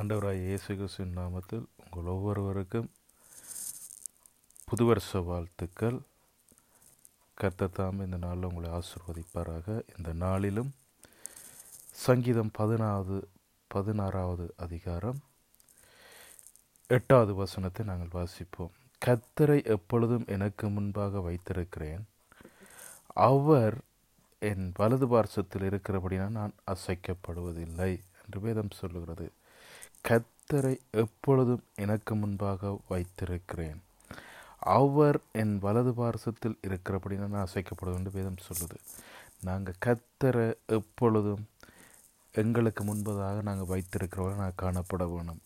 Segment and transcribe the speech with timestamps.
[0.00, 2.90] ஆண்டவராய் இயேசு கிறிஸ்துவின் நாமத்தில் உங்கள் ஒவ்வொருவருக்கும்
[4.64, 5.96] புது வருஷ வாழ்த்துக்கள்
[7.40, 9.66] கர்த்தத்தாம் இந்த நாளில் உங்களை ஆசிர்வதிப்பாராக.
[9.96, 10.70] இந்த நாளிலும்
[11.92, 13.28] சங்கீதம் பதினாவது
[13.68, 15.18] பதினாறாவது அதிகாரம்
[16.86, 18.72] எட்டாவது வசனத்தை நாங்கள் வாசிப்போம்.
[19.06, 22.04] கர்த்தரை எப்பொழுதும் எனக்கு முன்பாக வைத்திருக்கிறேன்.
[23.30, 23.78] அவர்
[24.38, 27.92] என் வலது பார்சத்தில் இருக்கிறபடினால் நான் அசைக்கப்படுவதில்லை
[28.22, 29.28] என்று வேதம் சொல்லுகிறது.
[30.04, 33.80] கத்தரை எப்பொழுதும் எனக்கு முன்பாக வைத்திருக்கிறேன்.
[34.58, 38.78] அவர் என் வலது பார்சத்தில் இருக்கிறபடினா நான் அசைக்கப்படுவது என்று வேதம் சொல்லுது.
[39.42, 41.44] நாங்கள் கத்தரை எப்பொழுதும்
[42.32, 45.40] எங்களுக்கு முன்பதாக நாங்கள் வைத்திருக்கிறவர்கள் நான் காணப்பட வேணும்.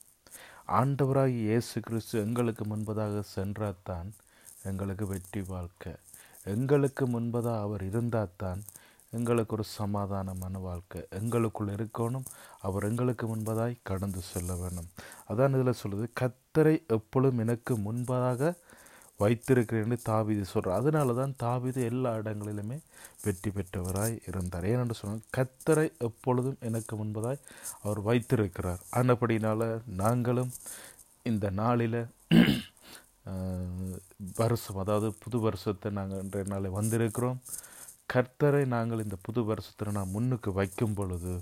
[0.69, 4.15] ஆண்டவராகி இயேசு கிறிஸ்து எங்களுக்கு முன்பதாக சென்றால்தான்
[4.63, 5.93] எங்களுக்கு வெற்றி வாழ்க்கை.
[6.45, 8.63] எங்களுக்கு முன்பதாக அவர் இருந்தால்தான்
[9.19, 11.01] எங்களுக்கு ஒரு சமாதானமான வாழ்க்கை.
[11.21, 12.27] எங்களுக்குள் இருக்கணும்.
[12.67, 14.91] அவர் எங்களுக்கு முன்பதாய் கடந்து செல்ல வேணும்
[15.31, 18.53] அதான் இதில் சொல்லுது கத்தரை எப்பொழுதும் எனக்கு முன்பதாக
[19.23, 22.79] வைத்திருக்கிறேன்னு தாவிது சொல்கிறார் அதனால தான் தாவிது எல்லா இடங்களிலுமே
[23.25, 24.67] வெற்றி பெற்றவராய் இருந்தார்.
[24.71, 27.45] ஏனென்று சொன்னால் கத்தரை எப்பொழுதும் எனக்கு முன்பதாய்
[27.83, 28.81] அவர் வைத்திருக்கிறார்.
[29.01, 29.69] ஆனபடினால
[30.03, 30.53] நாங்களும்
[31.31, 32.01] இந்த நாளில்
[34.41, 37.39] வருஷம் அதாவது புது வருஷத்தை நாங்கள் இன்றைய நாளை வந்திருக்கிறோம்.
[38.15, 41.35] கர்த்தரை நாங்கள் இந்த புது வருஷத்தில் நான் முன்னுக்கு வைக்கும் பொழுது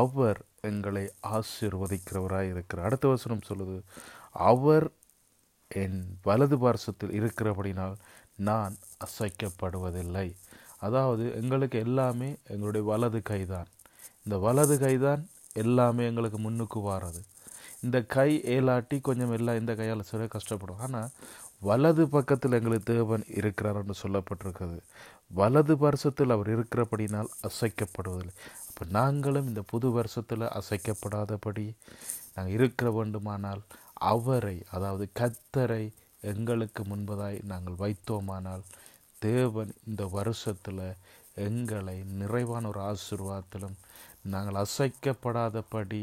[0.00, 2.86] அவர் எங்களை ஆசீர்வதிக்கிறவராக இருக்கிறார்.
[2.86, 3.76] அடுத்த வசனம் சொல்லுது
[4.50, 4.86] அவர்
[5.68, 7.96] என் வலது பாரசத்தில் இருக்கிறபடினால்
[8.36, 8.74] நான்
[9.06, 10.28] அசைக்கப்படுவதில்லை.
[10.78, 13.68] அதாவது எங்களுக்கு எல்லாமே எங்களுடைய வலது கைதான்.
[14.24, 17.20] இந்த வலது கைதான் எல்லாமே எங்களுக்கு முன்னுக்கு வாரது.
[17.82, 20.78] இந்த கை ஏலாட்டி கொஞ்சம் எல்லாம் இந்த கையால் சில கஷ்டப்படும்.
[20.78, 21.10] ஆனால்
[21.62, 24.78] வலது பக்கத்தில் எங்களுக்கு தேவன் இருக்கிறார் என்று சொல்லப்பட்டிருக்கிறது.
[25.30, 28.34] வலது வருஷத்தில் அவர் இருக்கிறபடினால் அசைக்கப்படுவதில்லை.
[28.68, 31.66] அப்போ நாங்களும் இந்த புது வருஷத்தில் அசைக்கப்படாதபடி
[32.34, 33.62] நாங்கள் இருக்கிற வேண்டுமானால்
[34.12, 35.84] அவரை அதாவது கத்தரை
[36.22, 38.64] எங்களுக்கு முன்பதாய் நாங்கள் வைத்தோமானால்
[39.18, 40.84] தேவன் இந்த வருஷத்தில்
[41.34, 43.76] எங்களை நிறைவான ஒரு ஆசிர்வாதத்திலும்
[44.22, 46.02] நாங்கள் அசைக்கப்படாதபடி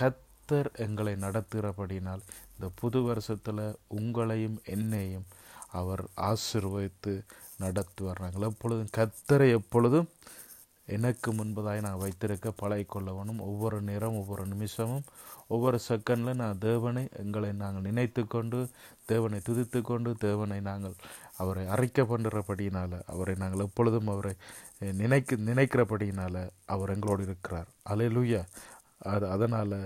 [0.00, 2.22] கத் கத்தர் எங்களை நடத்துகிறபடினால்
[2.54, 3.60] இந்த புது வருஷத்தில்
[3.98, 5.24] உங்களையும் என்னையும்
[5.70, 7.12] அவர் ஆசிர்வதித்து
[7.60, 10.08] நடத்துவார் நாங்கள் எப்பொழுதும் கத்தரை எப்பொழுதும்
[10.88, 15.06] எனக்கு முன்பதாய் நான் வைத்திருக்க பழகிக்கொள்ளவனும் ஒவ்வொரு நேரம் ஒவ்வொரு நிமிஷமும்
[15.48, 18.60] ஒவ்வொரு செகண்டில் நான் தேவனை எங்களை நாங்கள் நினைத்து கொண்டு
[19.06, 20.96] தேவனை துதித்து கொண்டு தேவனை நாங்கள்
[21.36, 24.34] அவரை அரைக்க பண்ணுறபடியினால் அவரை நாங்கள் எப்பொழுதும் அவரை
[25.02, 27.70] நினைக்க நினைக்கிறபடியினால் அவர் எங்களோடு இருக்கிறார்.
[27.90, 28.42] அலையிலுயா
[29.12, 29.76] அது அதனால்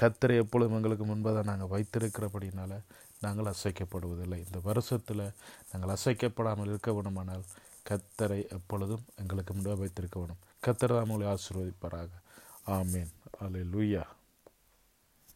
[0.00, 2.72] கத்தரை எப்பொழுதும் எங்களுக்கு முன்பதாக நாங்கள் வைத்திருக்கிறபடினால
[3.20, 4.38] நாங்கள் அசைக்கப்படுவதில்லை.
[4.46, 5.22] இந்த வருஷத்தில்
[5.72, 7.44] நாங்கள் அசைக்கப்படாமல் இருக்க வேணுமானால்
[7.88, 12.08] கத்தரை எப்பொழுதும் எங்களுக்கு முன்பாக வைத்திருக்க வேணும் கத்தரை உங்களை ஆசீர்வதிப்பாராக.
[12.66, 13.12] ஆமீன்.
[13.40, 14.02] அலை லூயா